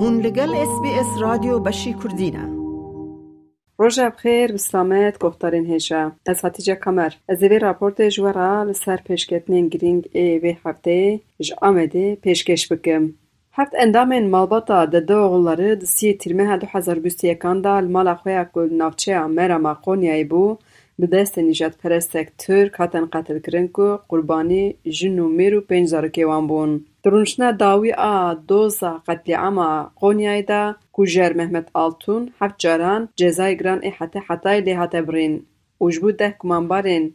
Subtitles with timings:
[0.00, 2.48] هون لگل اس بی اس رادیو بشی کردینه
[3.78, 10.08] روژا بخیر بسلامت گفتارین هجا از حتیجه کمر از وی راپورت جورا لسر پیشکتنین گرینگ
[10.12, 13.08] ای وی هفته ج آمده پیشکش بکم.
[13.52, 18.14] هفت اندامین مالباتا د دو غلاره د سی تیرمه دو هزار بیست یکان دا المال
[18.14, 20.58] خویا کل نافچه مرا ما قونیای بو.
[21.06, 26.44] destê nîjadperestek Tirk hatin qetilkirin ku qurbanî jin û mêr û pênc zarokê wan
[27.08, 33.90] درونشنا داوی آ دوزا قتل عما قونیایدا کوجر محمد التون حف جزایگران جزای گران ای
[33.90, 35.44] حتا حتا لی حتا برین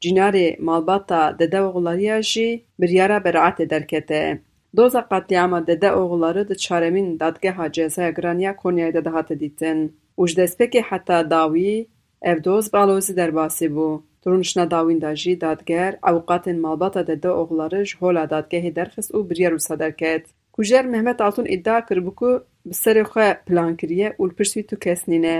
[0.00, 4.40] جناری مالباتا ددا اوغلاری یاشی بر یارا برعت درکته
[4.76, 9.34] دوزا قتل عما ددا اوغلاری د چارمین ددگه ها جزای گران یا قونیایدا د حتا
[9.34, 11.86] دیتن وجدسپکی حتا داوی
[12.22, 17.82] افدوز بالوزی در باسی بو Di rûniştina dawîn de jî dadger ewqatên malbata Dede Oxularî
[17.88, 20.24] ji hola dadgehê derxist û biryar wisa derket.
[20.54, 22.30] Kujer Mehmet Altun îdia kiribû ku
[22.66, 25.38] bi serê xwe plan kiriye û li pişt wî tu kes nîne.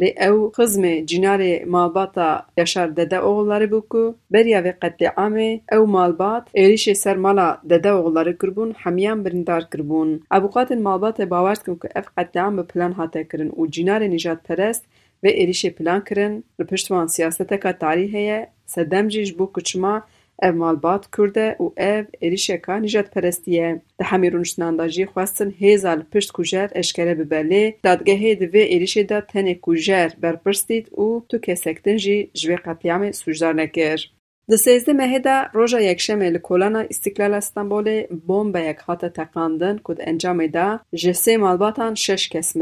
[0.00, 6.44] Lê ew xizmê cînarê malbata Yaşar Dede Oxularî bû ku beriya vê qetlîamê ew malbat
[6.62, 10.10] êrişê ser mala Dede Oxularî kiribûn hemiyan birîndar kiribûn.
[10.36, 14.82] Ewqatên malbatê bawer dikin ku ev qetliam bi plan hate kirin û cînarê nîjadperest
[15.22, 20.06] vê êrişê plan kirin li pişt wan siyaseteka tarî heye sedem jî ji bo kuçima
[20.42, 23.70] ev malbat Kurd e û ev êrişeka nîjadperestî ye.
[23.98, 28.64] Di hemî rûniştinan jî xwestin hêza li pişt kujer eşkere bibe lê dadgehê di vê
[28.76, 33.56] êrişê de tenê kujer berpirs dît û tu kesek din jî ji vê qetlîamê sûcdar
[33.56, 34.12] nekir.
[34.50, 35.20] Di sêzdeh mehê
[35.54, 41.38] roja yekşemê li kolana Îstiklala Stenbolê bombeyek hate teqandin ku di encamê de ji sê
[41.38, 42.56] malbatan şeş kes.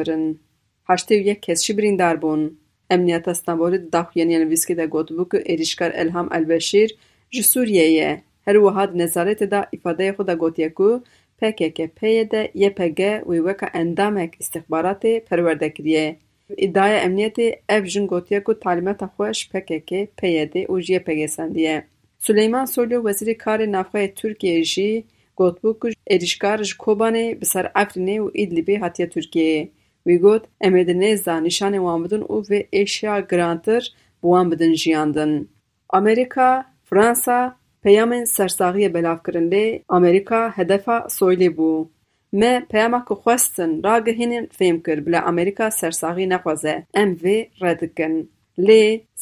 [0.90, 2.42] Heştê û yek kes jî birîndar bûn.
[2.94, 6.90] Emniyeta Stenbolê di daxuyaniyê nivîskê de gotibû ku êrişkar Elham Elbeşîr
[7.34, 8.10] ji Sûriyeyê ye.
[8.46, 10.88] Her wiha di nezarêtê de îfadeyê xwe de gotiye ku
[11.38, 16.06] PKK-PYD YPG wê weka endamek îstixbaratê perwerde kiriye.
[16.66, 21.76] Îdaya emniyetê ev jin gotiye ku talîmeta xwe ji PKK, PYD û ji YPG sendiye.
[22.18, 25.04] Suleyman Soylu Wezîrê Karê Navxeyê Tirkiyeyê jî
[25.38, 29.68] gotibû ku êrişkar ji Kobanê bi ser Efrînê û Îdlibê hatiye Tirkiyeyê.
[30.06, 33.82] Wî got em ê di nêz de nîşanê wan bidin û vê êşiya girantir
[34.20, 35.32] bi wan bidin jiyandin.
[35.98, 36.50] Amerîka,
[36.88, 37.38] Fransa
[37.84, 41.88] peyamên sersaxiyê belavkirin lê Amerîka hedefa Soylê bû.
[42.32, 48.14] Me peyama ku xwestin ragihînin fêm kir bila Amerîka sersaxî nexweze, em vê redikin.
[48.66, 48.68] ل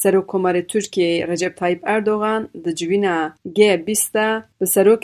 [0.03, 3.16] سرو کمر ترکیه رجب طایب اردوغان د جوینا
[3.56, 4.26] گی بیستا
[4.59, 4.94] به سرو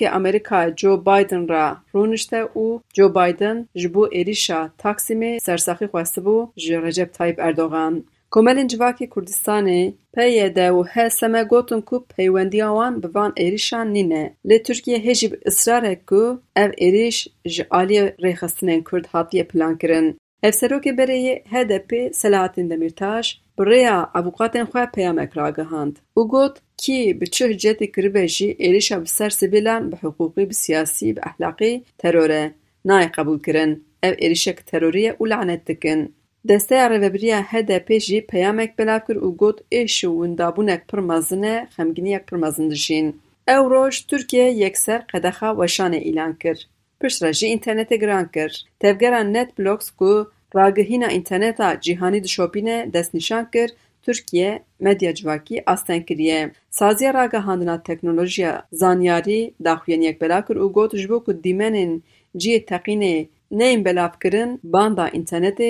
[0.81, 7.09] جو بایدن را رونشته او جو بایدن جبو ایریشا تاکسیمه سرسخی خواسته بو جو رجب
[7.19, 7.95] طایب اردوغان
[8.35, 14.25] کمالین جواکی کردستانی پیه ده و هه سمه گوتن که پیوندی آوان بوان ایریشان نینه
[14.45, 16.39] لی ترکیه هجیب اصراره که او
[16.77, 20.15] ایریش جعالی ریخستنین کرد حاطیه پلان کرن.
[20.43, 27.27] افسروک بریه هدپی سلاحاتین دمیرتاش bi rêya avukatên xwe peyamek ragihand û got kî bi
[27.35, 32.31] çi hicetê kiribe jî êrişa bi ser sivîlan bi hiqûqî bi siyasî bi ehlaqî teror
[32.31, 32.45] e
[32.89, 33.73] nayê qebûlkirin.
[34.03, 36.01] Ev êrişek terorî û lanet dikin.
[36.49, 41.57] Desteya Rêveberiya HDP jî peyamek belav kir û got êş û windabûnek pir mezin e
[41.77, 43.07] xemgîniyek pir mezin dijîn.
[43.49, 46.59] Ew roj Tirkiye yekser qedexa weşanê îlan kir.
[47.01, 48.65] Pişt re jî înternetê giran kir.
[48.81, 53.73] Tevgera Netblocks ku راگهینا انترنتا جیهانی دشوپینه دست نشان کرد
[54.07, 56.53] ترکیه مدیا جواکی استن کریه.
[56.71, 62.03] سازی راگهاندنا تکنولوژیا زانیاری داخوین یک بلا کر او گوت جبو که دیمنین
[62.37, 65.61] جیه تقینه نیم بلا فکرن باندا انترنت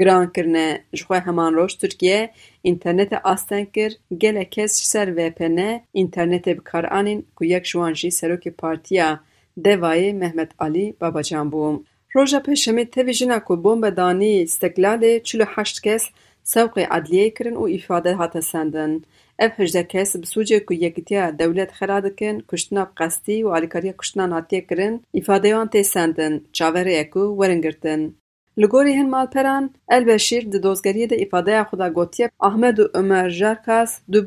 [0.00, 2.30] گران کرنه جخوه همان روش ترکیه
[2.64, 3.90] انترنت استن کر
[4.22, 9.20] گله کس سر ویپنه انترنت بکار آنین که یک جوان جی سروکی پارتیا
[9.64, 11.50] دوائی محمد علی بابا جان
[12.14, 16.04] پروژه پشمی تیویژن اکو بمب دانی استقلال چلو هشت کس
[16.42, 18.92] سوق عدلیه کرن و افاده ها تسندن.
[19.38, 24.60] اف هجده کس بسوجه کو یکیتیا دولت خراده کن کشتنا بقستی و علیکاری کشتنا ناتیه
[24.60, 26.40] کرن افاده ها تسندن.
[26.52, 28.14] جاوری اکو ورنگردن.
[28.56, 33.28] لگوری هن مال پران، ال بشیر دی دوزگریه دی افاده خودا گوتیه احمد و امر
[33.28, 34.20] جرکاس دو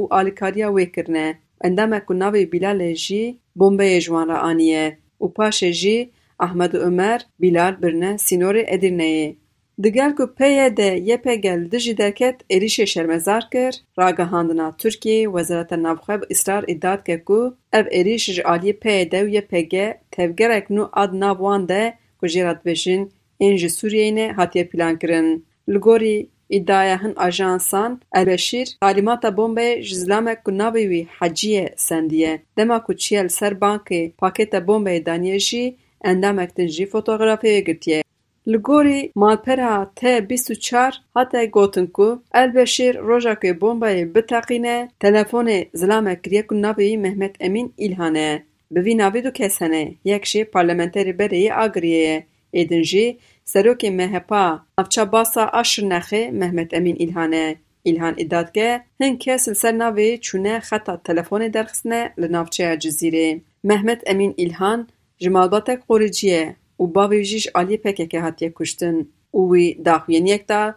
[0.00, 1.38] و علیکاریا ویکرنه.
[1.64, 4.98] اندام اکو ناوی بلال جی بومبه جوان را آنیه.
[5.20, 9.36] و پاش جی Ahmed û Ömer Bilal birine sînorê Edirneyê.
[9.82, 10.80] Digel ku PYD
[11.12, 17.24] YPG li dijî derket êrişê şermezar kir, ragihandina Tirkiyeyê Wezareta Navxwe bi îsrar îdia dike
[17.24, 19.74] ku ev êriş ji aliyê PYD û YPG
[20.10, 23.02] tevgerek nû ad nav wan de ku jê re dibêjin
[23.40, 25.46] ên ji Sûriyeyê hatiye plankirin.
[25.68, 32.42] Li gorî îdaya hin ajansan, Elbeşîr talîmata bombeyê ji zilamek ku navê wî Hecî sendiye.
[32.56, 35.76] Dema ku çiye li ser bankê pakêta bombeyê daniye jî
[36.10, 38.02] endamek din jî fotografiyê girtiye.
[38.48, 46.46] Li gorî malpera T24 hate gotin ku Elbeşîr roja ku bombayê biteqîne telefonê zilamek kiriye
[46.46, 48.42] ku navê wî Mehmet Emîn İlhan e.
[48.70, 53.90] Bi vî navê du kes hene, yek jî parlamenterê Bereyê agiriyê ye, êdin jî serokê
[53.90, 54.30] MHP
[54.78, 57.56] navçeya Basa a Şirnexê Mehmet Emîn İlhan e.
[57.84, 63.40] İlhan iddia dike hin kes li ser navê çûne xeta telefonê derxistine li navçeya Cizîrê.
[63.62, 64.88] Mehmet Emîn İlhan
[65.18, 70.74] جمالباتک خورجیه و باوی جیش آلی پکه که هاتیه کشتن و وی داخوین یک دا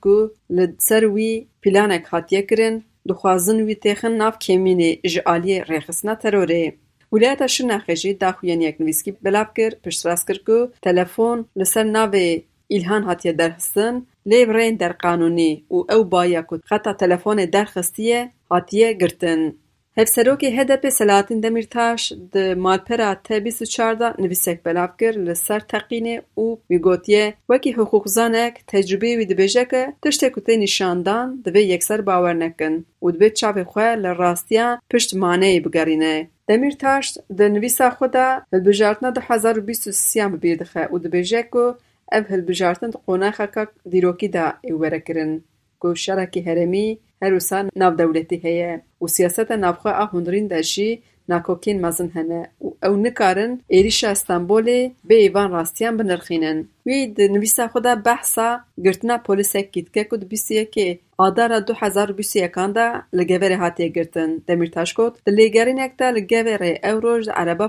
[0.00, 6.72] کو لدسر وی پلانک هاتیه کرن دخوازن وی تیخن ناف کمینی جی آلی ریخسنا تروره
[7.12, 12.42] ولایت شنخه جی داخوین یک نویسکی بلاب کر پشت راس کر کو تلفون لسر ناوی
[12.68, 18.92] ایلهان هاتیه درخسن لیو رین در قانونی و او بایا کود خطا تلفون درخستیه هاتیه
[18.92, 19.52] گرتن.
[19.96, 26.58] Hevserokê HDP Selahattin Demirtaş di malpera T24 da nivîsek belav kir li ser teqînê û
[26.70, 32.38] wî gotiye wekî hiqûqzanek tecrübeyê wî dibêje ku tiştê ku tê nîşandan divê yekser bawer
[32.38, 36.28] nekin û divê çavê xwe li rastiya pişt maneyê bigerîne.
[36.48, 40.82] Demirtaş di nivîsa xwe de hilbijartina du hezar û bîst û sêyan bi bîr dixe
[40.92, 41.64] û dibêje ku
[42.12, 45.44] ev hilbijartin di qonexeka dîrokî de ê werekirin
[45.80, 52.48] ku şerekî herêmî هروسا ناو دولتی هیا و سیاست نافخه آهندرین داشی ناکوکین مزن هنه
[52.60, 56.68] و او نکارن ایریش استانبولی به ایوان راستیان بنرخینن.
[56.86, 62.42] وی ده نویسا خودا بحسا گرتنا پولیسک گیتکه کد بیسیه که آدارا دو هزار بیسی
[62.42, 64.30] اکان دا لگوری هاتیه گرتن.
[64.46, 67.68] دمیر تاش کد ده لگرین اک دا لگوری اوروش عربا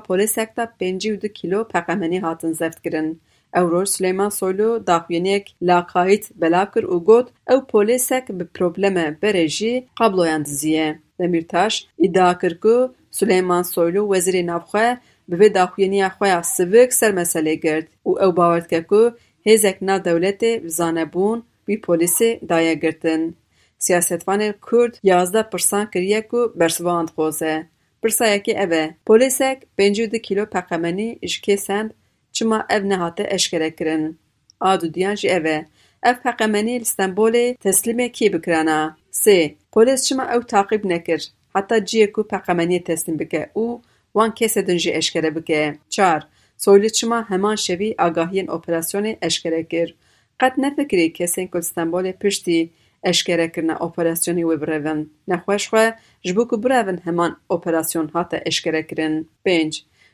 [0.79, 3.15] پینجی و کیلو پاقمنی هاتن زفت گرن
[3.55, 10.99] او سلیمان سولو داقوینیک لاقایت بلاکر او گود او پولیسک به پروبلم بریجی قبلو یاندزیه.
[11.19, 14.97] دمیر تاش ایدا کرگو سلیمان سولو وزیر نوخه
[15.29, 19.09] به بی داقوینی اخوی اصویک سر مسلی گرد او او باوردکه کو
[19.45, 23.33] هیزک نا دولتی وزانه بون بی پولیسی دایه گردن.
[23.77, 27.65] سیاستوانی کرد یازده پرسان کریه کو برسواند خوزه.
[28.03, 31.93] پرسایه که اوه پولیسک بینجو دی کلو پاقمانی اشکی سند
[32.37, 34.03] چما اف نهاته اشکره کرن.
[34.71, 35.57] آدو دیان جی اوه.
[36.03, 38.79] اف پاقمانی الستنبولی تسلیمه کی بکرنا؟
[39.11, 39.37] سی.
[39.73, 41.21] پولیس چما او تاقیب نکر.
[41.55, 43.81] حتا جیه کو پاقمانی تسلیم بکه او
[44.15, 45.61] وان کس دن جی اشکره بکه.
[45.89, 46.21] چار.
[46.57, 49.87] سویلی چما همان شوی آگاهین اپراسیونی اشکره کر.
[50.39, 52.69] قد نفکری کسین کل استنبولی پیشتی
[53.03, 54.99] اشکره کرنا اپراسیونی وی بروین.
[55.27, 55.91] نخوش خواه
[56.25, 59.25] جبو کو بروین همان اپراسیون ها تا اشکره کرن.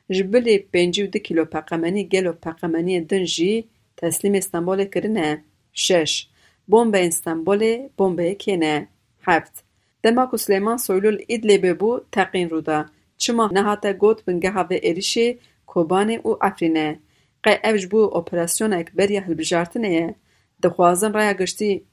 [0.09, 3.53] جبله پنجیو د کیلو پقمنی گلو پقمنی دنجی
[3.97, 6.27] تسلیم استانبول کرنه شش
[6.67, 7.63] بومبه استانبول
[7.97, 8.88] بومبه کنه
[9.27, 9.63] هفت
[10.03, 12.85] دما کو سلیمان سویلول ادلی به بو تقین رودا
[13.17, 17.00] چما نهاته گوت بنگه ها و ارشی کوبانی او افرینه
[17.44, 20.15] قی اوج بو اپراسیون اک بریا حل بجارتنه
[20.63, 21.85] دخوازن رایا گشتی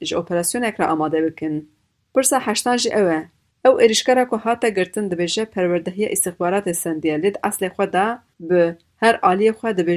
[0.63, 1.61] اک را اماده بکن
[2.13, 3.25] پرسا حشتان جی اوه
[3.65, 7.85] او ارشکارا کو هاته گرتن د بهجه پروردهیه استخبارات سندیالید اصل خو
[8.51, 9.89] به هر عالی خو د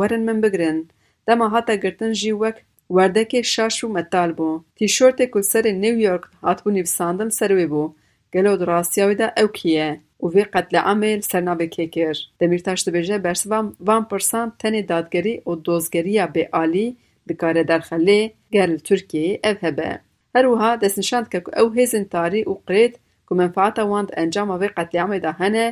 [0.00, 0.78] ورن من بگرن
[1.26, 2.56] دا ما گرتن جی وک
[2.90, 7.84] ورده که شاشو متال بو تی شورت کو نیویورک اتو نیو ساندم سروی بو
[8.34, 14.04] دا او کیه او وی قتل عمل سرنا به کیکر دمیرتاش د بهجه برسوام وان
[14.04, 16.96] پرسان تنی دادگری او دوزگری به عالی
[17.28, 20.00] دکار درخلی گرل ترکیه افهبه
[20.34, 22.98] هر وها دستنشاند که او هیزن تاری او قرید
[23.32, 25.66] ku menfaeta wan di encama vê qetleamê de hene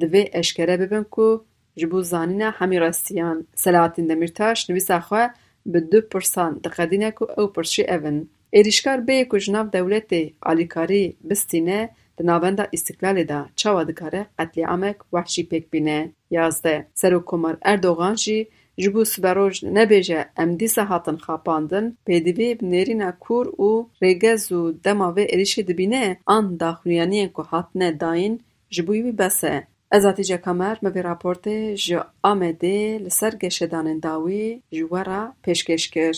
[0.00, 1.46] divê eşkere bibin ku
[1.76, 3.46] ji bo zanîna hemî rastiyan.
[3.54, 5.24] Selahattin Demirtaş nivîsa xwe
[5.72, 8.18] bi du pirsan diqedîne ku ew pirçî ev in.
[8.58, 11.80] Êrişkar bêyê ku ji nav dewletê alîkarî bistîne
[12.18, 16.00] di navenda Îstiklalê de çawa dikare qetleamek wehşî pêk bîne.
[16.30, 16.86] Yazde.
[16.94, 24.70] Serokkomar Erdogan jî جبو سبروج نبجا ام دي سهاتن خاباندن بيدبي بنيرينا او و ريگزو
[24.70, 28.38] دما دبینه، اريشي دبينا ان داخلياني انكو حاتنا داین
[28.72, 35.90] جبو يبي بسه از جا كامر مبي راپورتي جو آمدي لسر گشدان داوي جوارا پشكش
[35.90, 36.12] كر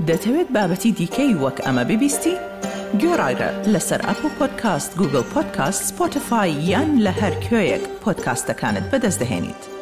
[0.00, 2.38] ده تويت بابتي دي كي وك اما ببستي
[2.94, 3.30] جورا
[3.66, 9.73] لسر اپو پودکاست گوگل پودکاست سپوتفای یان لهر کویک پودکاست کانت بدست دهنید ده